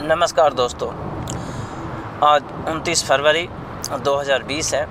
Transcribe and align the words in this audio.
नमस्कार 0.00 0.52
दोस्तों 0.54 0.88
आज 2.24 2.42
29 2.68 3.02
फरवरी 3.04 3.46
2020 4.04 4.72
है 4.74 4.86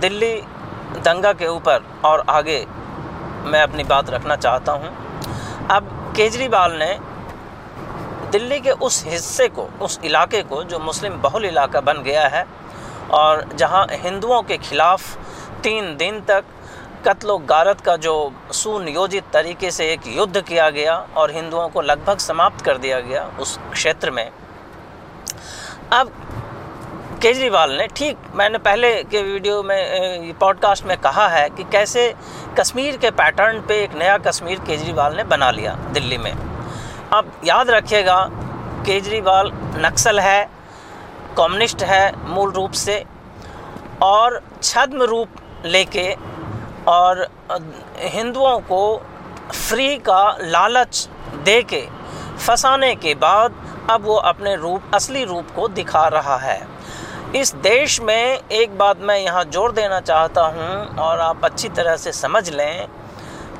दिल्ली 0.00 0.32
दंगा 0.98 1.32
के 1.32 1.46
ऊपर 1.46 1.84
और 2.04 2.24
आगे 2.28 2.58
मैं 3.44 3.62
अपनी 3.62 3.84
बात 3.84 4.10
रखना 4.10 4.36
चाहता 4.36 4.72
हूँ। 4.72 4.90
अब 5.70 5.88
केजरीवाल 6.16 6.72
ने 6.72 6.92
दिल्ली 8.32 8.60
के 8.60 8.70
उस 8.70 9.04
हिस्से 9.06 9.48
को, 9.48 9.68
उस 9.82 9.98
इलाके 10.04 10.42
को, 10.42 10.62
जो 10.64 10.78
मुस्लिम 10.78 11.20
बहुल 11.22 11.44
इलाका 11.44 11.80
बन 11.80 12.02
गया 12.02 12.26
है, 12.28 12.46
और 13.12 13.48
जहाँ 13.54 13.86
हिंदुओं 13.92 14.42
के 14.42 14.56
ख़िलाफ़ 14.58 15.16
तीन 15.62 15.96
दिन 15.96 16.20
तक 16.20 16.44
कत्ल 17.06 17.36
गारत 17.48 17.80
का 17.80 17.96
जो 17.96 18.12
सुनियोजित 18.52 19.24
तरीके 19.32 19.70
से 19.70 19.92
एक 19.92 20.06
युद्ध 20.06 20.40
किया 20.40 20.68
गया 20.70 20.94
और 21.16 21.30
हिंदुओं 21.30 21.68
को 21.68 21.80
लगभग 21.80 22.18
समाप्त 22.18 22.64
कर 22.64 22.78
दिया 22.78 23.00
गया 23.00 23.24
उस 23.40 23.58
क्षेत्र 23.72 24.10
में। 24.10 24.30
अब 25.92 26.12
केजरीवाल 27.22 27.72
ने, 27.72 27.86
ठीक, 27.86 28.16
मैंने 28.34 28.58
पहले 28.58 28.92
के 29.02 29.22
वीडियो 29.22 29.62
में 29.62 30.32
पॉडकास्ट 30.38 30.84
में 30.84 30.96
कहा 30.98 31.28
है 31.28 31.48
कि 31.50 31.64
कैसे 31.64 32.14
कश्मीर 32.58 32.96
के 32.96 33.10
पैटर्न 33.12 33.60
पे 33.60 33.82
एक 33.84 33.94
नया 33.94 34.16
कश्मीर 34.18 34.58
केजरीवाल 34.58 35.16
ने 35.16 35.24
बना 35.24 35.50
लिया 35.50 35.74
दिल्ली 35.92 36.18
में। 36.18 36.32
अब 36.32 37.32
याद 37.44 37.70
रखिएगा, 37.70 38.26
केजरीवाल 38.86 39.50
नक्सल 39.78 40.20
है, 40.20 40.44
कम्युनिस्ट 41.36 41.82
है 41.82 42.28
मूल 42.28 42.50
रूप 42.50 42.72
से, 42.72 43.04
और 44.02 44.42
छद्म 44.62 45.02
रूप 45.02 45.28
लेके 45.64 46.14
और 46.88 47.26
हिंदुओं 47.98 48.58
को 48.62 48.96
फ्री 49.52 49.96
का 49.98 50.36
लालच 50.40 51.08
दे 51.44 51.60
के 51.64 51.80
फंसाने 52.38 52.94
के 52.96 53.14
बाद 53.16 53.54
अब 53.90 54.04
वो 54.04 54.14
अपने 54.16 54.54
रूप, 54.56 54.82
असली 54.94 55.24
रूप 55.24 55.50
को 55.56 55.68
दिखा 55.70 56.06
रहा 56.08 56.36
है। 56.38 56.60
इस 57.36 57.54
देश 57.54 58.00
में 58.00 58.38
एक 58.50 58.76
बात 58.78 59.00
मैं 59.00 59.18
यहाँ 59.18 59.44
ज़ोर 59.44 59.72
देना 59.72 60.00
चाहता 60.02 60.42
हूँ 60.46 60.96
और 60.98 61.20
आप 61.20 61.44
अच्छी 61.44 61.68
तरह 61.70 61.96
से 61.96 62.12
समझ 62.14 62.48
लें, 62.50 62.88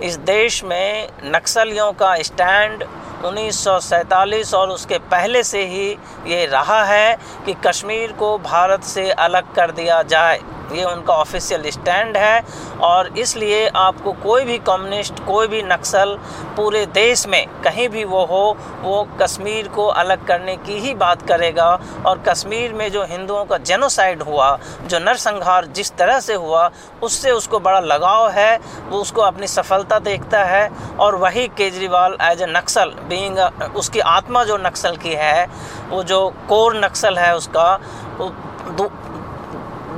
इस 0.02 0.16
देश 0.18 0.62
में 0.64 1.08
नक्सलियों 1.26 1.92
का 1.92 2.16
स्टैंड 2.22 2.84
उन्नीस 3.24 4.54
और 4.54 4.70
उसके 4.70 4.98
पहले 5.10 5.42
से 5.42 5.64
ही 5.66 5.90
ये 6.26 6.44
रहा 6.46 6.82
है 6.84 7.16
कि 7.46 7.54
कश्मीर 7.66 8.12
को 8.12 8.36
भारत 8.40 8.82
से 8.84 9.10
अलग 9.10 9.54
कर 9.54 9.70
दिया 9.72 10.02
जाए। 10.04 10.40
ये 10.72 10.84
उनका 10.84 11.14
ऑफिशियल 11.14 11.70
स्टैंड 11.70 12.16
है 12.16 12.42
और 12.82 13.08
इसलिए 13.18 13.66
आपको 13.76 14.12
कोई 14.22 14.44
भी 14.44 14.58
कम्युनिस्ट 14.66 15.24
कोई 15.26 15.46
भी 15.46 15.62
नक्सल 15.62 16.16
पूरे 16.56 16.84
देश 16.94 17.26
में 17.26 17.46
कहीं 17.64 17.88
भी 17.88 18.04
वो 18.04 18.24
हो, 18.24 18.56
वो 18.82 19.02
कश्मीर 19.20 19.68
को 19.68 19.86
अलग 19.86 20.26
करने 20.26 20.56
की 20.56 20.78
ही 20.78 20.94
बात 20.94 21.22
करेगा 21.28 21.68
और 22.06 22.22
कश्मीर 22.28 22.72
में 22.72 22.90
जो 22.92 23.04
हिंदुओं 23.04 23.44
का 23.44 23.58
जेनोसाइड 23.60 24.22
हुआ, 24.22 24.56
जो 24.86 24.98
नरसंहार 24.98 25.66
जिस 25.66 25.92
तरह 25.96 26.20
से 26.20 26.34
हुआ, 26.36 26.70
उससे 27.02 27.30
उसको 27.30 27.60
बड़ा 27.60 27.80
लगाव 27.80 28.28
है, 28.30 28.56
वो 28.88 28.98
उसको 28.98 29.22
अपनी 29.22 29.46
सफलता 29.46 29.98
देखता 30.00 30.44
है 30.44 30.68
और 31.00 31.16
वही 31.16 31.46
Kejriwal 31.48 32.16
as 32.22 32.42
a 32.42 32.46
Naxal 32.48 32.94
being 33.08 33.38
उसकी 33.76 34.00
आत्मा 34.00 34.44
जो 34.44 34.56
नक्सल 34.58 34.96
की 34.96 35.14
है, 35.14 35.46
वो 35.90 36.02
जो 36.04 36.28
कोर 36.48 36.76
नक्सल 36.84 37.18
है 37.18 37.34
उसका 37.36 37.72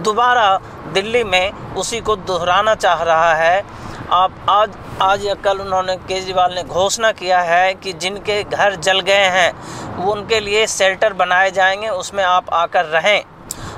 दोबारा 0.06 0.60
दिल्ली 0.94 1.24
में 1.24 1.74
उसी 1.74 2.00
को 2.00 2.16
दोहराना 2.16 2.74
चाह 2.74 3.02
रहा 3.02 3.34
है। 3.34 3.64
आप 4.12 4.34
आज 4.48 4.76
आज 5.02 5.24
या 5.24 5.34
कल 5.34 5.58
उन्होंने 5.58 5.96
केजरीवाल 5.96 6.54
ने 6.54 6.62
घोषणा 6.62 7.12
किया 7.12 7.40
है 7.40 7.74
कि 7.74 7.92
जिनके 7.92 8.42
घर 8.44 8.74
जल 8.74 9.00
गए 9.00 9.24
हैं, 9.28 9.50
वो 9.96 10.12
उनके 10.12 10.40
लिए 10.40 10.66
शेल्टर 10.66 11.12
बनाए 11.12 11.50
जाएँगे, 11.50 11.88
उसमें 11.88 12.24
आप 12.24 12.52
आकर 12.52 12.84
रहें। 12.84 13.24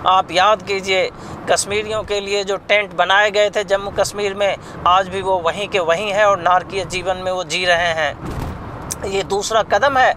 आप 0.06 0.32
याद 0.32 0.62
कीजिए, 0.62 1.10
कश्मीरियों 1.50 2.02
के 2.02 2.20
लिए 2.20 2.44
जो 2.44 2.56
टेंट 2.56 2.94
बनाए 2.94 3.30
गए 3.30 3.50
थे 3.50 3.64
जम्मू 3.64 3.90
कश्मीर 3.90 4.34
में, 4.34 4.56
आज 4.86 5.08
भी 5.08 5.22
वो 5.22 5.38
वहीं 5.38 5.68
के 5.68 5.78
वहीं 5.78 6.12
हैं 6.12 6.24
और 6.24 6.40
नारकीय 6.40 6.84
जीवन 6.84 7.16
में 7.16 7.32
वो 7.32 7.44
जी 7.44 7.64
रहे 7.64 7.92
हैं। 7.94 9.10
ये 9.10 9.22
दूसरा 9.22 9.62
कदम 9.62 9.98
है, 9.98 10.14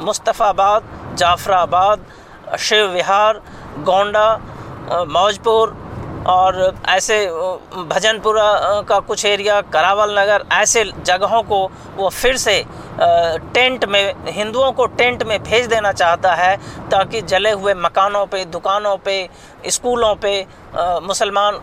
मुस्तफ़ाबाद, 0.00 0.82
जाफराबाद, 1.14 2.06
शिव 2.58 2.86
विहार, 2.86 3.42
गोंडा 3.78 4.40
मौजपुर 5.08 5.76
और 6.28 6.74
ऐसे 6.88 7.26
भजनपुरा 7.88 8.80
का 8.88 8.98
कुछ 9.00 9.24
एरिया, 9.26 9.60
करावल 9.72 10.18
नगर, 10.18 10.44
ऐसे 10.52 10.84
जगहों 10.84 11.42
को 11.42 11.64
वो 11.96 12.08
फिर 12.10 12.36
से 12.36 12.64
टेंट 13.54 13.84
में, 13.84 14.14
हिंदुओं 14.28 14.70
को 14.72 14.86
टेंट 14.88 15.22
में 15.22 15.42
भेज 15.42 15.66
देना 15.66 15.92
चाहता 15.92 16.34
है 16.34 16.56
ताकि 16.90 17.20
जले 17.22 17.50
हुए 17.52 17.74
मकानों 17.76 18.24
पे, 18.26 18.44
दुकानों 18.46 18.96
पे, 18.96 19.28
स्कूलों 19.66 20.14
पे 20.16 20.40
मुसलमान 21.02 21.60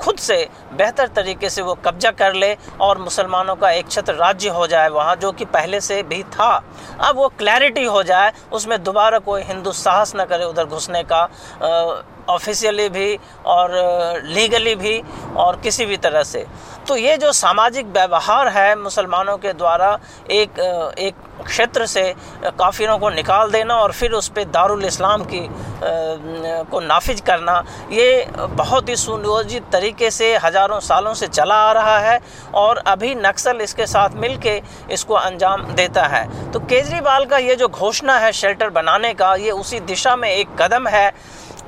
खुद 0.00 0.16
से 0.18 0.36
बेहतर 0.72 1.06
तरीके 1.06 1.48
से 1.50 1.62
वो 1.62 1.74
कब्जा 1.84 2.10
कर 2.12 2.34
ले 2.34 2.56
और 2.80 2.98
मुसलमानों 2.98 3.56
का 3.56 3.70
एक 3.70 3.90
छत्र 3.90 4.14
राज्य 4.14 4.48
हो 4.48 4.66
जाए 4.66 4.88
वहाँ, 4.88 5.16
जो 5.16 5.32
कि 5.32 5.44
पहले 5.46 5.80
से 5.80 6.02
भी 6.02 6.22
था। 6.24 6.54
अब 7.00 7.16
वो 7.16 7.28
क्लैरिटी 7.38 7.84
हो 7.84 8.02
जाए, 8.02 8.32
उसमें 8.52 8.82
दोबारा 8.82 9.18
कोई 9.20 9.42
हिंदू 9.42 9.72
साहस 9.74 10.12
न 10.16 10.24
करे 10.24 10.44
उधर 10.44 10.64
घुसने 10.64 11.02
का। 11.02 11.22
ऑफिशियली 12.30 12.88
भी 12.88 13.14
और 13.46 13.72
लीगली 14.26 14.74
भी 14.76 15.00
और 15.36 15.60
किसी 15.62 15.86
भी 15.86 15.96
तरह 15.98 16.22
से। 16.24 16.46
तो 16.88 16.96
ये 16.96 17.16
जो 17.16 17.32
सामाजिक 17.34 17.86
व्यवहार 17.88 18.48
है 18.50 18.74
मुसलमानों 18.78 19.36
के 19.38 19.52
द्वारा 19.54 19.98
एक 20.32 20.58
एक 21.00 21.14
क्षेत्र 21.40 21.86
से 21.86 22.02
काफिरों 22.58 22.98
को 22.98 23.10
निकाल 23.10 23.50
देना 23.50 23.74
और 23.76 23.92
फिर 23.92 24.12
उस 24.12 24.28
पर 24.28 24.44
दारुल 24.46 24.84
इस्लाम 24.84 25.22
की 25.24 25.48
को 26.70 26.80
नाफिज 26.80 27.20
करना, 27.20 27.62
ये 27.92 28.26
बहुत 28.36 28.88
ही 28.88 28.96
सुनियोजित 28.96 29.70
तरीके 29.72 30.10
से 30.10 30.36
हज़ारों 30.36 30.80
सालों 30.80 31.14
से 31.14 31.26
चला 31.28 31.54
आ 31.56 31.72
रहा 31.72 31.98
है 32.00 32.18
और 32.54 32.78
अभी 32.86 33.14
नक्सल 33.16 33.60
इसके 33.60 33.86
साथ 33.86 34.16
मिल 34.16 34.36
के 34.38 34.60
इसको 34.90 35.14
अंजाम 35.16 35.62
देता 35.74 36.06
है। 36.06 36.52
तो 36.52 36.60
केजरीवाल 36.60 37.24
का 37.26 37.38
ये 37.38 37.56
जो 37.56 37.68
घोषणा 37.68 38.18
है 38.18 38.32
शेल्टर 38.34 38.70
बनाने 38.70 39.14
का, 39.14 39.34
ये 39.36 39.50
उसी 39.52 39.80
दिशा 39.82 40.16
में 40.16 40.30
एक 40.30 40.56
कदम 40.60 40.88
है। 40.88 41.10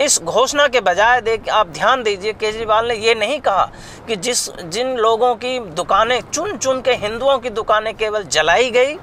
इस 0.02 0.20
घोषणा 0.22 0.66
के 0.68 0.80
बजाय 0.80 1.20
देख 1.20 1.48
आप 1.48 1.68
ध्यान 1.68 2.02
दीजिए, 2.02 2.32
केजरीवाल 2.32 2.88
ने 2.88 2.94
ये 2.96 3.14
नहीं 3.14 3.38
कहा 3.40 3.70
कि 4.08 4.16
जिस, 4.16 4.48
जिन 4.62 4.96
लोगों 4.96 5.34
की 5.36 5.58
दुकानें 5.72 6.20
चुन 6.22 6.56
चुन 6.56 6.80
के 6.82 6.94
हिंदुओं 6.96 7.38
की 7.38 7.50
दुकानें 7.50 7.94
केवल 7.96 8.24
जलाई 8.26 8.70
गई, 8.70 8.94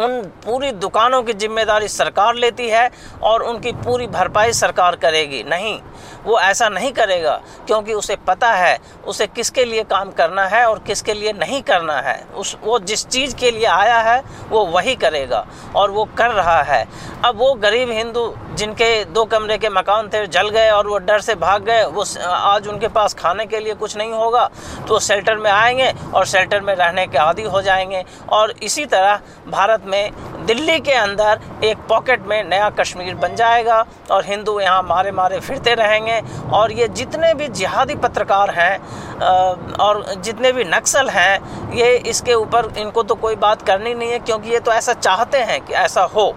उन 0.00 0.20
पूरी 0.44 0.70
दुकानों 0.72 1.22
की 1.22 1.32
ज़िम्मेदारी 1.32 1.88
सरकार 1.88 2.34
लेती 2.34 2.68
है 2.68 2.90
और 3.22 3.42
उनकी 3.42 3.72
पूरी 3.74 4.06
भरपाई 4.06 4.52
सरकार 4.52 4.96
करेगी। 4.96 5.42
नहीं, 5.42 5.78
वो 6.24 6.38
ऐसा 6.40 6.68
नहीं 6.68 6.92
करेगा, 6.92 7.34
क्योंकि 7.66 7.94
उसे 7.94 8.16
पता 8.26 8.52
है, 8.52 8.78
उसे 9.06 9.26
किसके 9.26 9.64
लिए 9.64 9.82
काम 9.84 10.10
करना 10.10 10.46
है 10.46 10.64
और 10.66 10.78
किसके 10.78 11.14
लिए 11.14 11.32
नहीं 11.32 11.60
करना 11.62 12.00
है। 12.00 12.18
उस, 12.36 12.56
वो 12.64 12.78
जिस 12.80 13.06
चीज़ 13.08 13.34
के 13.36 13.50
लिए 13.50 13.66
आया 13.66 13.98
है, 14.00 14.22
वो 14.48 14.64
वही 14.66 14.94
करेगा 14.96 15.46
और 15.76 15.90
वो 15.90 16.04
कर 16.18 16.30
रहा 16.30 16.60
है। 16.62 16.86
अब 17.24 17.38
वो 17.38 17.52
गरीब 17.56 17.90
हिंदू 17.90 18.26
जिनके 18.60 19.04
दो 19.06 19.24
कमरे 19.26 19.56
के 19.58 19.68
मकान 19.70 20.08
थे, 20.08 20.26
जल 20.28 20.48
गए 20.50 20.70
और 20.70 20.86
वो 20.86 20.98
डर 21.00 21.20
से 21.20 21.34
भाग 21.36 21.62
गए। 21.64 21.84
वो 21.86 22.04
आज 22.26 22.66
उनके 22.68 22.88
पास 22.90 23.14
खाने 23.14 23.46
के 23.46 23.58
लिए 23.60 23.74
कुछ 23.74 23.96
नहीं 23.96 24.12
होगा 24.12 24.48
तो 24.88 24.98
शेल्टर 25.00 25.36
में 25.36 25.50
आएँगे 25.50 25.92
और 26.14 26.26
शेल्टर 26.26 26.60
में 26.60 26.74
रहने 26.74 27.06
के 27.06 27.18
आदि 27.18 27.42
हो 27.44 27.62
जाएँगे। 27.62 28.04
और 28.30 28.54
इसी 28.62 28.84
तरह 28.86 29.20
भारत 29.48 29.84
में 29.86 30.10
दिल्ली 30.46 30.78
के 30.80 30.92
अंदर 30.94 31.40
एक 31.64 31.78
पॉकेट 31.88 32.26
में 32.26 32.42
नया 32.44 32.68
कश्मीर 32.70 33.14
बन 33.14 33.34
जाएगा 33.36 33.84
और 34.10 34.24
हिंदू 34.24 34.58
यहाँ 34.60 34.82
मारे 34.82 35.10
मारे 35.12 35.40
फिरते 35.40 35.74
रहेंगे। 35.74 36.20
और 36.52 36.72
ये 36.72 36.88
जितने 36.90 37.32
भी 37.34 37.48
जिहादी 37.50 37.94
पत्रकार 37.96 38.50
हैं 38.50 39.76
और 39.78 40.04
जितने 40.16 40.52
भी 40.52 40.64
नक्सल 40.66 41.08
हैं, 41.08 41.72
ये 41.74 41.96
इसके 41.96 42.34
ऊपर 42.34 42.72
इनको 42.78 43.02
तो 43.02 43.14
कोई 43.16 43.36
बात 43.38 43.62
करनी 43.62 43.94
नहीं 43.94 44.10
है, 44.10 44.18
क्योंकि 44.20 44.50
ये 44.50 44.60
तो 44.60 44.72
ऐसा 44.72 44.92
चाहते 44.94 45.38
हैं 45.40 45.60
कि 45.60 45.74
ऐसा 45.74 46.02
हो। 46.14 46.30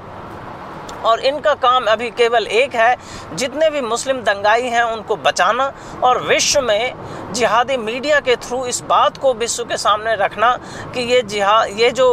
और 1.06 1.20
इनका 1.22 1.54
काम 1.56 1.86
अभी 1.86 2.10
केवल 2.12 2.48
एक 2.54 2.76
है, 2.76 2.96
जितने 3.34 3.70
भी 3.70 3.82
मुस्लिम 3.84 4.22
दंगाई 4.24 4.68
हैं 4.68 4.84
उनको 4.84 5.16
बचाना 5.18 5.72
और 6.04 6.22
विश्व 6.24 6.62
में 6.62 7.34
जिहादी 7.34 7.78
मीडिया 7.78 8.20
के 8.20 8.36
थ्रू 8.38 8.66
इस 8.66 8.82
बात 8.90 9.18
को 9.18 9.34
विश्व 9.34 9.64
के 9.64 9.78
सामने 9.78 10.16
रखना 10.16 10.52
कि 10.94 11.02
ये 11.04 11.22
जिहा, 11.24 11.64
ये 11.66 11.90
जो 11.92 12.06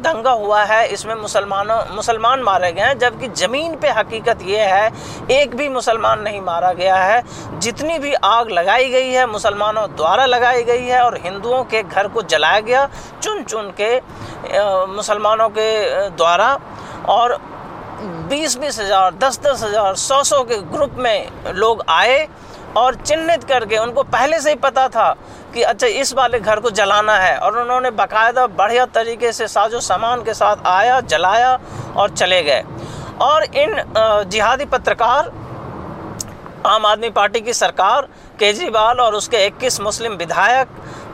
दंगा 0.00 0.30
हुआ 0.32 0.62
है, 0.64 0.86
इसमें 0.88 1.14
मुसलमानों, 1.14 1.78
मुसलमान 1.94 2.40
मारे 2.42 2.72
गए 2.72 2.82
हैं, 2.82 2.98
जबकि 2.98 3.28
ज़मीन 3.36 3.76
पे 3.76 3.90
हकीकत 3.90 4.42
ये 4.42 4.64
है, 4.64 4.90
एक 5.32 5.54
भी 5.56 5.68
मुसलमान 5.68 6.20
नहीं 6.20 6.40
मारा 6.42 6.72
गया 6.72 6.96
है। 6.96 7.22
जितनी 7.58 7.98
भी 7.98 8.12
आग 8.14 8.50
लगाई 8.50 8.88
गई 8.90 9.10
है, 9.10 9.26
मुसलमानों 9.26 9.86
द्वारा 9.96 10.26
लगाई 10.26 10.62
गई 10.64 10.84
है 10.84 11.02
और 11.02 11.18
हिंदुओं 11.24 11.62
के 11.64 11.82
घर 11.82 12.08
को 12.08 12.22
जलाया 12.24 12.60
गया 12.60 12.88
चुन 13.22 13.42
चुन 13.44 13.72
के 13.80 13.94
मुसलमानों 14.88 15.48
के 15.48 16.08
द्वारा 16.10 16.58
और 17.08 17.38
बीस 18.00 18.56
बीस 18.58 18.78
हज़ार 18.80 19.14
दस 19.14 19.38
दस 19.40 19.62
हज़ार 19.62 19.94
सौ 19.96 20.22
सौ 20.24 20.42
के 20.44 20.56
ग्रुप 20.72 20.94
में 20.98 21.52
लोग 21.54 21.82
आए 21.88 22.26
और 22.76 22.94
चिन्हित 22.96 23.44
करके 23.44 23.78
उनको 23.78 24.02
पहले 24.04 24.40
से 24.40 24.50
ही 24.50 24.56
पता 24.56 24.86
था 24.88 25.10
कि 25.54 25.62
अच्छा 25.62 25.86
इस 25.86 26.12
वाले 26.14 26.40
घर 26.40 26.60
को 26.60 26.70
जलाना 26.70 27.16
है 27.18 27.36
और 27.38 27.58
उन्होंने 27.58 27.90
बाकायदा 27.92 28.46
बढ़िया 28.58 28.84
तरीके 28.94 29.32
से 29.32 29.48
साजो 29.48 29.80
सामान 29.80 30.22
के 30.24 30.34
साथ 30.34 30.66
आया, 30.66 31.00
जलाया 31.02 31.58
और 31.96 32.10
चले 32.10 32.42
गए। 32.42 32.62
और 33.22 33.44
इन 33.44 33.82
जिहादी 34.30 34.64
पत्रकार, 34.66 35.32
आम 36.66 36.86
आदमी 36.86 37.10
पार्टी 37.10 37.40
की 37.40 37.52
सरकार, 37.54 38.08
केजरीवाल 38.38 39.00
और 39.00 39.14
उसके 39.14 39.46
21 39.46 39.80
मुस्लिम 39.80 40.12
विधायक 40.16 40.68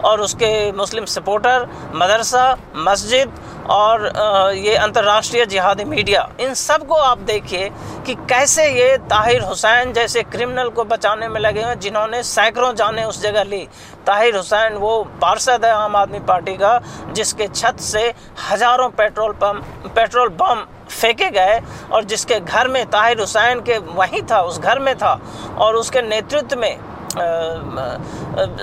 और 0.04 0.20
उसके 0.20 0.50
मुस्लिम 0.72 1.04
सपोर्टर, 1.06 1.68
मदरसा, 1.94 2.56
मस्जिद 2.76 3.40
और 3.70 4.52
ये 4.56 4.74
अंतर्राष्ट्रीय 4.76 5.44
जिहादी 5.46 5.84
मीडिया, 5.84 6.28
इन 6.40 6.54
सबको 6.54 6.94
आप 6.94 7.18
देखिए 7.20 7.70
कि 8.06 8.14
कैसे 8.28 8.66
ये 8.70 8.96
ताहिर 9.06 9.42
हुसैन 9.42 9.92
जैसे 9.92 10.22
क्रिमिनल 10.24 10.68
को 10.68 10.84
बचाने 10.84 11.28
में 11.28 11.40
लगे 11.40 11.60
हैं, 11.60 11.78
जिन्होंने 11.80 12.22
सैकड़ों 12.24 12.74
जाने 12.74 13.04
उस 13.04 13.20
जगह 13.22 13.42
ली। 13.44 13.66
ताहिर 14.06 14.36
हुसैन 14.36 14.76
वो 14.76 15.02
पार्षद 15.22 15.64
है 15.64 15.72
आम 15.72 15.96
आदमी 15.96 16.20
पार्टी 16.22 16.54
का, 16.54 16.78
जिसके 17.12 17.48
छत 17.48 17.80
से 17.80 18.12
हज़ारों 18.50 18.88
पेट्रोल 18.90 19.32
पम्प, 19.34 19.92
पेट्रोल 19.96 20.28
बम 20.30 20.64
फेंके 20.90 21.28
गए 21.30 21.60
और 21.92 22.04
जिसके 22.04 22.38
घर 22.40 22.68
में 22.68 22.84
ताहिर 22.86 23.20
हुसैन 23.20 23.60
के 23.60 23.78
वहीं 23.78 24.22
था, 24.22 24.40
उस 24.40 24.58
घर 24.58 24.78
में 24.78 24.94
था 24.96 25.20
और 25.58 25.76
उसके 25.76 26.02
नेतृत्व 26.02 26.58
में 26.58 26.76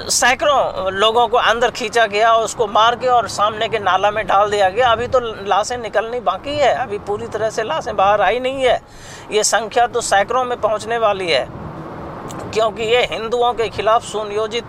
सैकड़ों 0.10 0.92
लोगों 0.94 1.28
को 1.28 1.38
अंदर 1.40 1.72
खींचा 1.72 2.06
गया 2.08 2.32
और 2.34 2.44
उसको 2.44 2.68
मार 2.70 2.96
के 2.96 3.08
और 3.08 3.28
सामने 3.30 3.68
के 3.70 3.80
नाला 3.80 4.12
में 4.12 4.26
डाल 4.28 4.50
दिया 4.52 4.70
गया। 4.70 4.92
अभी 4.92 5.08
तो 5.08 5.20
लाशें 5.20 5.78
निकलनी 5.78 6.20
बाकी 6.22 6.56
है, 6.58 6.74
अभी 6.76 6.98
पूरी 7.00 7.28
तरह 7.28 7.50
से 7.50 7.64
लाशें 7.64 7.96
बाहर 7.96 8.22
आई 8.22 8.40
नहीं 8.40 8.64
है। 8.64 8.82
ये 9.32 9.44
संख्या 9.46 9.88
तो 9.88 10.02
सैकड़ों 10.02 10.44
में 10.46 10.60
पहुँचने 10.62 10.98
वाली 10.98 11.30
है, 11.32 11.46
क्योंकि 12.54 12.84
ये 12.86 13.04
हिंदुओं 13.12 13.54
के 13.54 13.70
खिलाफ 13.70 14.04
सुनियोजित 14.04 14.66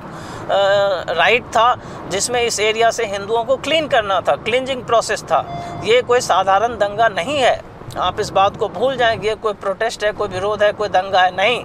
राइट 0.50 1.44
था, 1.46 1.74
जिसमें 2.10 2.42
इस 2.42 2.60
एरिया 2.60 2.90
से 2.90 3.04
हिंदुओं 3.06 3.44
को 3.44 3.56
क्लीन 3.58 3.88
करना 3.88 4.20
था 4.20 4.36
क्लिनजिंग 4.38 4.84
प्रोसेस 4.84 5.22
था। 5.22 5.44
ये 5.84 6.00
कोई 6.02 6.20
साधारण 6.20 6.76
दंगा 6.78 7.08
नहीं 7.10 7.38
है। 7.38 7.60
आप 7.98 8.20
इस 8.20 8.30
बात 8.30 8.56
को 8.56 8.68
भूल 8.68 8.96
जाएँगे, 8.96 9.34
कोई 9.36 9.52
प्रोटेस्ट 9.54 10.04
है, 10.04 10.12
कोई 10.12 10.28
विरोध 10.28 10.62
है, 10.62 10.72
कोई 10.72 10.88
दंगा 10.88 11.20
है, 11.20 11.36
नहीं। 11.36 11.64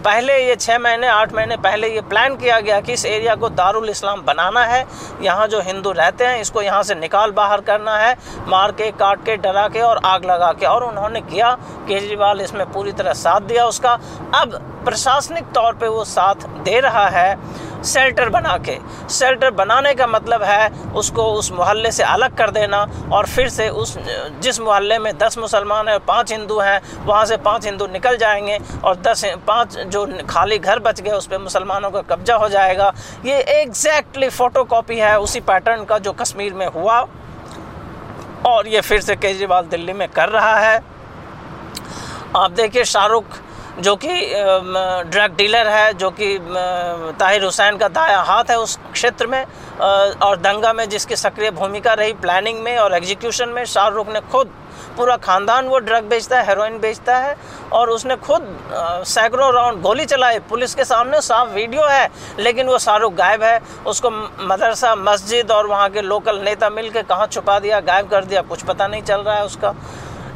पहले 0.00 0.36
ये 0.38 0.54
छः 0.56 0.78
महीने, 0.78 1.06
आठ 1.06 1.32
महीने 1.32 1.56
पहले 1.56 1.88
ये 1.88 2.00
प्लान 2.00 2.36
किया 2.36 2.58
गया 2.60 2.80
कि 2.80 2.92
इस 2.92 3.04
एरिया 3.04 3.34
को 3.34 3.48
दारुल 3.50 3.88
इस्लाम 3.90 4.22
बनाना 4.22 4.64
है। 4.64 4.84
यहाँ 5.22 5.46
जो 5.46 5.60
हिंदू 5.60 5.90
रहते 5.92 6.24
हैं, 6.24 6.40
इसको 6.40 6.62
यहाँ 6.62 6.82
से 6.82 6.94
निकाल 6.94 7.30
बाहर 7.30 7.60
करना 7.60 7.96
है, 7.96 8.16
मार 8.48 8.72
के, 8.72 8.90
काट 8.92 9.24
के, 9.24 9.36
डरा 9.36 9.66
के 9.68 9.80
और 9.80 10.00
आग 10.04 10.24
लगा 10.24 10.52
के। 10.52 10.66
और 10.66 10.84
उन्होंने 10.84 11.20
किया, 11.20 11.52
केजरीवाल 11.88 12.40
इसमें 12.40 12.64
पूरी 12.72 12.92
तरह 12.92 13.12
साथ 13.12 13.40
दिया 13.42 13.66
उसका। 13.66 13.92
अब 14.34 14.79
प्रशासनिक 14.84 15.44
तौर 15.54 15.74
पे 15.74 15.88
वो 15.88 16.04
साथ 16.06 16.46
दे 16.64 16.78
रहा 16.80 17.08
है 17.08 17.82
शेल्टर 17.84 18.28
बना 18.28 18.56
के। 18.58 18.76
शेल्टर 19.10 19.50
बनाने 19.50 19.92
का 19.94 20.06
मतलब 20.06 20.42
है 20.42 20.68
उसको 20.92 21.24
उस 21.32 21.50
मोहल्ले 21.52 21.90
से 21.92 22.02
अलग 22.04 22.36
कर 22.36 22.50
देना 22.50 22.80
और 23.12 23.26
फिर 23.26 23.48
से 23.48 23.68
उस, 23.68 23.96
जिस 24.40 24.60
मोहल्ले 24.60 24.98
में 24.98 25.16
दस 25.18 25.38
मुसलमान 25.38 25.88
हैं 25.88 25.94
और 25.94 26.00
पाँच 26.08 26.32
हिंदू 26.32 26.58
हैं, 26.58 26.80
वहाँ 27.06 27.24
से 27.24 27.36
पाँच 27.38 27.66
हिंदू 27.66 27.86
निकल 27.86 28.16
जाएँगे 28.16 28.58
और 28.84 28.96
दस 28.98 29.24
पाँच 29.46 29.78
जो 29.78 30.06
खाली 30.30 30.58
घर 30.58 30.78
बच 30.78 31.00
गए 31.00 31.10
उस 31.10 31.26
पर 31.26 31.38
मुसलमानों 31.38 31.90
का 31.90 32.00
कब्जा 32.10 32.36
हो 32.36 32.48
जाएगा। 32.48 32.92
ये 33.24 33.40
एग्जैक्टली 33.60 34.28
फ़ोटो 34.28 34.64
कॉपी 34.64 34.98
है 34.98 35.18
उसी 35.20 35.40
पैटर्न 35.42 35.84
का 35.84 35.98
जो 35.98 36.12
कश्मीर 36.12 36.54
में 36.54 36.66
हुआ 36.66 37.00
और 38.46 38.68
ये 38.68 38.80
फिर 38.80 39.00
से 39.00 39.16
केजरीवाल 39.16 39.64
दिल्ली 39.66 39.92
में 39.92 40.08
कर 40.08 40.28
रहा 40.28 40.58
है। 40.58 40.82
आप 42.36 42.50
देखिए 42.50 42.84
शाहरुख 42.84 43.24
जो 43.80 43.94
कि 43.96 44.08
ड्रग 45.10 45.34
डीलर 45.36 45.68
है, 45.68 45.92
जो 45.94 46.10
कि 46.10 46.38
ताहिर 47.18 47.44
हुसैन 47.44 47.76
का 47.76 47.88
दाया 47.90 48.20
हाथ 48.22 48.50
है 48.50 48.58
उस 48.58 48.78
क्षेत्र 48.92 49.26
में 49.26 49.44
और 50.20 50.36
दंगा 50.38 50.72
में 50.72 50.88
जिसकी 50.88 51.16
सक्रिय 51.16 51.50
भूमिका 51.52 51.92
रही 51.94 52.12
प्लानिंग 52.14 52.58
में 52.62 52.76
और 52.78 52.94
एग्जीक्यूशन 52.94 53.48
में, 53.48 53.64
शाहरुख 53.66 54.08
ने 54.08 54.20
खुद 54.22 54.50
पूरा 54.96 55.16
ख़ानदान 55.18 55.66
वो 55.68 55.78
ड्रग 55.78 56.04
बेचता 56.04 56.38
है 56.38 56.46
हेरोइन 56.46 56.78
बेचता 56.80 57.16
है, 57.18 57.36
और 57.72 57.90
उसने 57.90 58.16
खुद 58.18 58.46
सैकड़ों 59.06 59.52
राउंड 59.54 59.80
गोली 59.82 60.04
चलाई। 60.06 60.38
पुलिस 60.50 60.74
के 60.74 60.84
सामने 60.84 61.20
साफ़ 61.20 61.48
वीडियो 61.50 61.86
है, 61.86 62.08
लेकिन 62.38 62.66
वो 62.66 62.78
शाहरुख 62.78 63.14
गायब 63.14 63.42
है। 63.42 63.60
उसको 63.86 64.10
मदरसा, 64.10 64.94
मस्जिद 64.96 65.50
और 65.50 65.66
वहाँ 65.66 65.88
के 65.90 66.02
लोकल 66.02 66.40
नेता 66.40 66.70
मिल 66.70 66.90
के 66.90 67.02
कहाँ 67.04 67.26
छुपा 67.28 67.58
दिया, 67.58 67.80
गायब 67.82 68.08
कर 68.10 68.24
दिया, 68.24 68.42
कुछ 68.42 68.62
पता 68.64 68.86
नहीं 68.86 69.02
चल 69.02 69.20
रहा 69.20 69.36
है 69.36 69.44
उसका। 69.44 69.74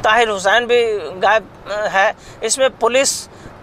ताहिर 0.04 0.28
हुसैन 0.28 0.66
भी 0.66 0.82
गायब 1.20 1.48
है। 1.88 2.14
इसमें 2.42 2.70
पुलिस 2.78 3.12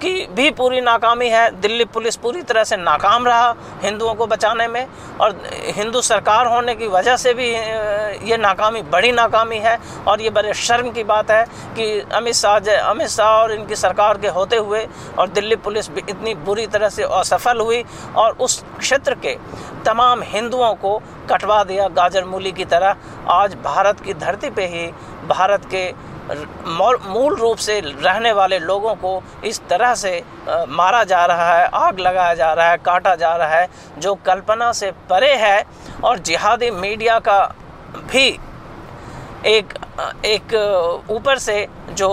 की 0.02 0.26
भी 0.32 0.50
पूरी 0.52 0.82
नाकामी 0.82 1.28
है। 1.30 1.50
दिल्ली 1.62 1.86
पुलिस 1.88 2.16
पूरी 2.18 2.42
तरह 2.44 2.64
से 2.64 2.78
नाकाम 2.78 3.28
रहा 3.28 3.54
हिंदुओं 3.84 4.14
को 4.16 4.28
बचाने 4.28 4.68
में 4.68 4.86
और 5.22 5.40
हिंदू 5.76 6.02
सरकार 6.04 6.48
होने 6.48 6.76
की 6.76 6.88
वजह 6.90 7.18
से 7.18 7.34
भी 7.34 7.50
ये 8.30 8.38
नाकामी, 8.38 8.82
बड़ी 8.84 9.12
नाकामी 9.12 9.58
है। 9.58 9.78
और 10.08 10.22
ये 10.22 10.30
बड़े 10.32 10.54
शर्म 10.56 10.90
की 10.92 11.04
बात 11.06 11.32
है 11.32 11.44
कि 11.76 12.00
अमित 12.14 12.36
शाह 12.36 12.58
अमित 12.82 13.08
शाह 13.10 13.32
और 13.32 13.52
इनकी 13.52 13.76
सरकार 13.78 14.18
के 14.18 14.28
होते 14.30 14.58
हुए 14.58 14.88
और 15.20 15.30
दिल्ली 15.30 15.56
पुलिस 15.58 15.90
भी 15.90 16.02
इतनी 16.10 16.36
बुरी 16.42 16.68
तरह 16.68 16.90
से 16.90 17.04
असफल 17.04 17.60
हुई 17.60 17.84
और 18.18 18.38
उस 18.38 18.64
क्षेत्र 18.80 19.16
के 19.16 19.36
तमाम 19.86 20.22
हिंदुओं 20.26 20.74
को 20.76 20.98
कटवा 21.30 21.64
दिया 21.64 21.88
गाजर 21.90 22.26
मूली 22.26 22.52
की 22.52 22.66
तरह। 22.66 22.96
आज 23.32 23.56
भारत 23.64 24.00
की 24.00 24.14
धरती 24.16 24.50
पे 24.50 24.66
ही 24.68 24.86
भारत 25.28 25.66
के 25.66 25.86
मूल 26.32 27.36
रूप 27.36 27.58
से 27.58 27.80
रहने 27.80 28.32
वाले 28.32 28.60
लोगों 28.60 28.94
को 28.96 29.22
इस 29.46 29.60
तरह 29.70 29.94
से 29.96 30.22
मारा 30.70 31.04
जा 31.04 31.26
रहा 31.26 31.52
है, 31.54 31.66
आग 31.68 32.00
लगाया 32.00 32.34
जा 32.34 32.54
रहा 32.54 32.70
है, 32.72 32.78
काटा 32.78 33.16
जा 33.16 33.36
रहा 33.36 33.56
है, 33.56 33.68
जो 33.98 34.14
कल्पना 34.26 34.72
से 34.74 34.92
परे 35.10 35.34
है 35.36 35.64
और 36.04 36.20
जिहादी 36.20 36.70
मीडिया 36.72 37.20
का 37.20 37.44
भी 38.12 38.28
एक 39.48 39.74
एक 40.26 40.54
ऊपर 41.12 41.38
से 41.40 41.68
जो 41.92 42.10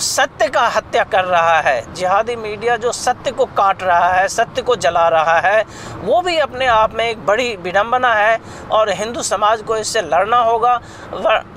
सत्य 0.00 0.48
का 0.48 0.66
हत्या 0.66 1.04
कर 1.04 1.24
रहा 1.24 1.58
है। 1.60 1.94
जिहादी 1.94 2.36
मीडिया 2.36 2.76
जो 2.76 2.92
सत्य 2.92 3.30
को 3.30 3.44
काट 3.46 3.82
रहा 3.82 4.08
है, 4.08 4.26
सत्य 4.28 4.62
को 4.62 4.76
जला 4.76 5.08
रहा 5.08 5.38
है, 5.38 5.64
वो 5.98 6.20
भी 6.20 6.36
अपने 6.38 6.66
आप 6.66 6.94
में 6.94 7.04
एक 7.08 7.24
बड़ी 7.26 7.56
विडम्बना 7.56 8.14
है 8.14 8.38
और 8.70 8.90
हिंदू 8.90 9.22
समाज 9.22 9.62
को 9.62 9.76
इससे 9.76 10.02
लड़ना 10.02 10.38
होगा। 10.38 10.80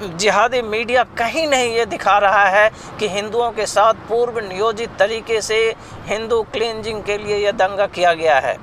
जिहादी 0.04 0.62
मीडिया 0.62 1.04
कहीं 1.18 1.48
नहीं 1.48 1.74
ये 1.74 1.86
दिखा 1.86 2.18
रहा 2.18 2.46
है 2.46 2.70
कि 3.00 3.10
हिंदुओं 3.10 3.52
के 3.52 3.66
साथ 3.66 3.94
पूर्व 4.10 4.40
नियोजित 4.40 4.98
तरीके 5.00 5.42
से 5.42 5.76
हिंदू 6.06 6.42
क्लिनजिंग 6.44 7.04
के 7.04 7.18
लिए 7.18 7.38
यह 7.38 7.52
दंगा 7.52 7.86
किया 7.88 8.14
गया 8.14 8.40
है। 8.40 8.58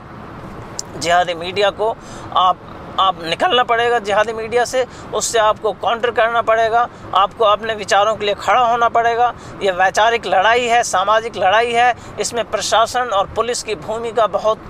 जिहादी 0.97 1.35
मीडिया 1.35 1.71
को 1.71 1.97
आप 2.37 2.59
आप 2.99 3.23
निकलना 3.25 3.63
पड़ेगा 3.65 3.99
जिहादी 4.01 4.33
मीडिया 4.33 4.65
से 4.65 4.85
उससे 5.15 5.39
आपको 5.39 5.73
काउंटर 5.75 6.11
करना 6.11 6.43
पड़ेगा 6.43 6.89
आपको 7.17 7.45
अपने 7.45 7.75
विचारों 7.75 8.15
के 8.17 8.25
लिए 8.25 8.35
खड़ा 8.37 8.61
होना 8.61 8.89
पड़ेगा। 8.89 9.33
ये 9.63 9.73
वैचारिक 9.73 10.27
लड़ाई 10.27 10.67
है 10.67 10.83
सामाजिक 10.85 11.37
लड़ाई 11.37 11.73
है 11.73 11.95
इसमें 12.21 12.45
प्रशासन 12.51 13.11
और 13.13 13.27
पुलिस 13.37 13.63
की 13.63 13.75
भूमिका 13.77 14.27
बहुत 14.29 14.61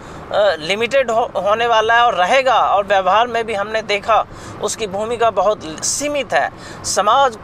लिमिटेड 0.61 1.11
हो, 1.11 1.31
होने 1.37 1.67
वाला 1.67 1.95
है 1.95 2.03
और 2.03 2.15
रहेगा 2.15 2.59
और 2.65 2.87
व्यवहार 2.87 3.27
में 3.27 3.45
भी 3.47 3.55
हमने 3.55 3.83
देखा 3.85 4.25
उसकी 4.63 4.87
भूमिका 4.89 5.31
बहुत 5.33 5.63
सीमित 5.85 6.33
है। 6.33 6.51
समाज 6.87 7.39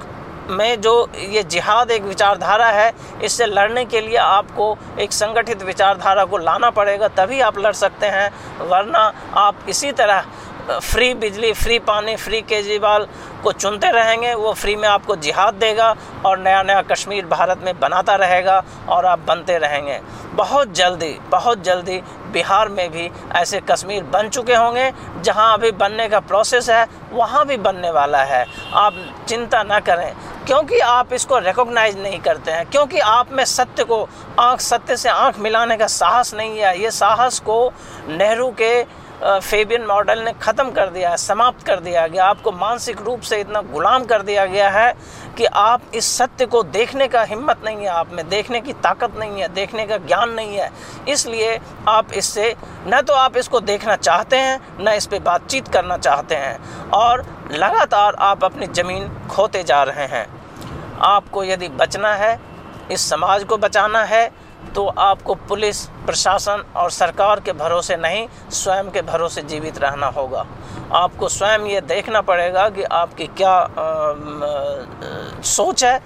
में 0.49 0.80
जो 0.80 0.92
ये 1.16 1.42
जिहाद 1.44 1.90
एक 1.90 2.02
विचारधारा 2.02 2.66
है 2.68 2.92
इससे 3.25 3.47
लड़ने 3.47 3.85
के 3.85 4.00
लिए 4.00 4.16
आपको 4.16 4.76
एक 5.00 5.12
संगठित 5.12 5.62
विचारधारा 5.62 6.25
को 6.25 6.38
लाना 6.38 6.70
पड़ेगा 6.70 7.08
तभी 7.16 7.40
आप 7.40 7.58
लड़ 7.58 7.73
सकते 7.75 8.06
हैं 8.06 8.30
वरना 8.61 9.12
आप 9.38 9.68
इसी 9.68 9.92
तरह 9.92 10.25
फ्री 10.73 11.12
बिजली, 11.14 11.52
फ्री 11.52 11.78
पानी, 11.78 12.16
फ्री 12.16 12.40
केजरीवाल 12.42 13.06
को 13.42 13.52
चुनते 13.52 13.90
रहेंगे। 13.90 14.33
वो 14.35 14.52
फ्री 14.52 14.75
में 14.76 14.88
आपको 14.88 15.16
जिहाद 15.16 15.54
देगा 15.54 15.94
और 16.26 16.38
नया 16.38 16.62
नया 16.62 16.83
कश्मीर 16.83 17.26
भारत 17.26 17.61
में 17.64 17.78
बनाता 17.80 18.14
रहेगा 18.16 18.62
और 18.88 19.06
आप 19.06 19.18
बनते 19.18 19.59
रहेंगे। 19.59 20.00
बहुत 20.35 20.73
जल्दी 20.75 21.12
बहुत 21.30 21.62
जल्दी 21.64 22.00
बिहार 22.33 22.68
में 22.68 22.90
भी 22.90 23.11
ऐसे 23.37 23.61
कश्मीर 23.61 24.02
बन 24.04 24.28
चुके 24.28 24.54
होंगे, 24.54 24.90
जहाँ 25.23 25.52
अभी 25.54 25.71
बनने 25.73 26.09
का 26.09 26.21
प्रोसेस 26.21 26.71
है, 26.71 26.87
वहाँ 27.12 27.44
भी 27.47 27.56
बनने 27.56 27.90
वाला 27.90 28.23
है। 28.23 28.44
आप 28.75 28.94
चिंता 29.28 29.62
ना 29.62 29.78
करें, 29.80 30.14
क्योंकि 30.47 30.78
आप 30.78 31.12
इसको 31.12 31.38
रिकॉग्नाइज 31.38 31.99
नहीं 31.99 32.18
करते 32.21 32.50
हैं, 32.50 32.66
क्योंकि 32.66 32.99
आप 32.99 33.33
में 33.33 33.44
सत्य 33.44 33.85
को 33.85 34.02
आँख, 34.40 34.61
सत्य 34.61 34.97
से 34.97 35.09
आँख 35.09 35.38
मिलाने 35.38 35.76
का 35.76 35.87
साहस 35.87 36.35
नहीं 36.35 36.59
है। 36.59 36.78
ये 36.83 36.90
साहस 36.90 37.38
को 37.40 37.73
नेहरू 38.09 38.50
के 38.52 39.03
फेबियन 39.23 39.85
मॉडल 39.87 40.18
ने 40.18 40.33
ख़त्म 40.42 40.71
कर 40.71 40.88
दिया 40.90 41.11
है, 41.11 41.16
समाप्त 41.16 41.66
कर 41.66 41.80
दिया 41.80 42.06
गया 42.06 42.25
आपको 42.26 42.52
मानसिक 42.52 43.00
रूप 43.00 43.21
से 43.21 43.40
इतना 43.40 43.61
गुलाम 43.62 44.04
कर 44.04 44.23
दिया 44.23 44.44
गया 44.47 44.68
है 44.71 44.92
कि 45.37 45.44
आप 45.44 45.83
इस 45.94 46.06
सत्य 46.18 46.47
को 46.47 46.62
देखने 46.62 47.06
का 47.09 47.23
हिम्मत 47.23 47.61
नहीं 47.64 47.76
है, 47.76 47.87
आप 47.87 48.12
में 48.12 48.28
देखने 48.28 48.61
की 48.61 48.73
ताकत 48.75 49.16
नहीं 49.18 49.40
है, 49.40 49.49
देखने 49.50 49.87
का 49.87 49.97
ज्ञान 49.99 50.30
नहीं 50.30 50.56
है। 50.56 50.71
इसलिए 51.09 51.59
आप 51.88 52.12
इससे, 52.12 52.54
न 52.87 53.00
तो 53.00 53.14
आप 53.14 53.37
इसको 53.37 53.61
देखना 53.62 53.97
चाहते 53.97 54.37
हैं, 54.37 54.61
न 54.80 54.92
इस 54.92 55.06
पर 55.06 55.18
बातचीत 55.23 55.68
करना 55.68 55.99
चाहते 55.99 56.35
हैं 56.35 56.90
और 56.92 57.25
लगातार 57.52 58.14
आप 58.21 58.44
अपनी 58.44 58.66
ज़मीन 58.66 59.09
खोते 59.30 59.62
जा 59.62 59.83
रहे 59.83 60.06
हैं। 60.09 60.26
आपको 61.04 61.44
यदि 61.44 61.68
बचना 61.71 62.14
है, 62.14 62.38
इस 62.90 63.09
समाज 63.11 63.44
को 63.44 63.56
बचाना 63.59 64.02
है 64.04 64.30
तो 64.75 64.87
आपको 64.87 65.35
पुलिस 65.49 65.85
प्रशासन 66.07 66.64
और 66.76 66.90
सरकार 66.90 67.40
के 67.40 67.52
भरोसे 67.52 67.97
नहीं 67.97 68.26
स्वयं 68.50 68.90
के 68.90 69.02
भरोसे 69.02 69.43
जीवित 69.43 69.78
रहना 69.78 70.07
होगा। 70.07 70.47
आपको 70.93 71.28
स्वयं 71.28 71.66
ये 71.66 71.81
देखना 71.81 72.21
पड़ेगा 72.21 72.69
कि 72.69 72.83
आपकी 72.83 73.26
क्या 73.26 73.52
आ, 73.52 73.61
आ, 73.61 75.43
सोच 75.43 75.85
है 75.85 75.99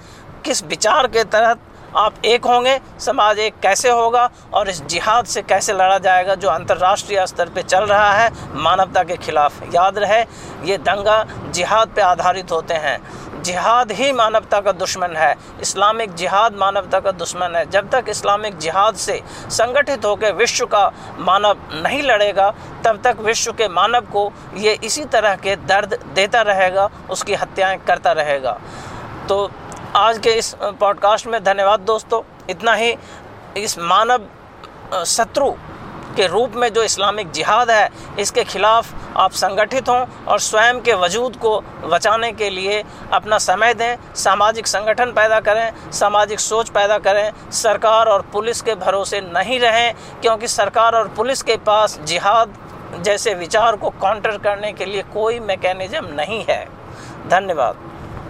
किस 0.45 0.63
विचार 0.63 1.07
के 1.07 1.23
तहत 1.23 1.59
आप 1.97 2.15
एक 2.25 2.45
होंगे 2.45 2.79
समाज 2.99 3.39
एक 3.39 3.53
कैसे 3.59 3.89
होगा 3.89 4.29
और 4.53 4.69
इस 4.69 4.81
जिहाद 4.85 5.25
से 5.25 5.41
कैसे 5.41 5.73
लड़ा 5.73 5.97
जाएगा 5.97 6.35
जो 6.35 6.49
अंतर्राष्ट्रीय 6.49 7.25
स्तर 7.27 7.49
पे 7.49 7.63
चल 7.63 7.85
रहा 7.85 8.11
है 8.13 8.29
मानवता 8.55 9.03
के 9.03 9.17
खिलाफ। 9.17 9.61
याद 9.75 9.97
रहे 9.97 10.21
ये 10.63 10.77
दंगा 10.77 11.23
जिहाद 11.49 11.89
पे 11.95 12.01
आधारित 12.01 12.51
होते 12.51 12.73
हैं। 12.73 12.97
जिहाद 13.49 13.91
ही 13.91 14.11
मानवता 14.11 14.59
का 14.61 14.71
दुश्मन 14.71 15.15
है। 15.15 15.35
इस्लामिक 15.61 16.13
जिहाद 16.13 16.55
मानवता 16.55 16.99
का 16.99 17.11
दुश्मन 17.11 17.55
है। 17.55 17.69
जब 17.69 17.89
तक 17.89 18.05
इस्लामिक 18.09 18.57
जिहाद 18.57 18.95
से 18.95 19.21
संगठित 19.49 20.05
होकर 20.05 20.33
विश्व 20.33 20.65
का 20.65 20.91
मानव 21.19 21.57
नहीं 21.73 22.01
लड़ेगा, 22.03 22.49
तब 22.85 23.01
तक 23.03 23.17
विश्व 23.19 23.51
के 23.51 23.67
मानव 23.67 24.01
को 24.01 24.31
ये 24.55 24.77
इसी 24.83 25.05
तरह 25.05 25.35
के 25.35 25.55
दर्द 25.55 25.99
देता 26.15 26.41
रहेगा, 26.41 26.89
उसकी 27.09 27.35
हत्याएँ 27.35 27.77
करता 27.77 28.11
रहेगा। 28.11 28.59
तो 29.29 29.51
आज 29.95 30.17
के 30.17 30.29
इस 30.29 30.55
पॉडकास्ट 30.61 31.27
में 31.27 31.43
धन्यवाद 31.43 31.79
दोस्तों। 31.79 32.21
इतना 32.49 32.73
ही 32.73 32.95
इस 33.57 33.77
मानव 33.79 34.27
शत्रु 35.05 35.51
के 36.15 36.27
रूप 36.27 36.55
में 36.55 36.71
जो 36.73 36.83
इस्लामिक 36.83 37.31
जिहाद 37.31 37.69
है, 37.71 37.89
इसके 38.19 38.43
ख़िलाफ़ 38.43 38.93
आप 39.17 39.31
संगठित 39.33 39.89
हों 39.89 40.05
और 40.25 40.39
स्वयं 40.39 40.79
के 40.81 40.93
वजूद 40.95 41.35
को 41.35 41.59
बचाने 41.85 42.31
के 42.31 42.49
लिए 42.49 42.83
अपना 43.13 43.37
समय 43.39 43.73
दें, 43.73 44.13
सामाजिक 44.15 44.67
संगठन 44.67 45.11
पैदा 45.11 45.39
करें, 45.39 45.91
सामाजिक 45.91 46.39
सोच 46.39 46.69
पैदा 46.69 46.97
करें, 46.99 47.31
सरकार 47.53 48.07
और 48.07 48.21
पुलिस 48.33 48.61
के 48.61 48.75
भरोसे 48.77 49.21
नहीं 49.23 49.59
रहें, 49.59 49.93
क्योंकि 50.21 50.47
सरकार 50.47 50.95
और 50.95 51.07
पुलिस 51.07 51.41
के 51.41 51.57
पास 51.57 51.99
जिहाद 52.03 52.53
जैसे 52.99 53.33
विचार 53.35 53.75
को 53.75 53.89
काउंटर 53.91 54.37
करने 54.37 54.71
के 54.73 54.85
लिए 54.85 55.01
कोई 55.13 55.39
मैकेनिज़्म 55.41 56.05
नहीं 56.13 56.43
है। 56.49 56.63
धन्यवाद। 57.29 57.75